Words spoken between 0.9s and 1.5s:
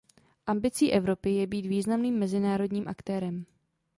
Evropy je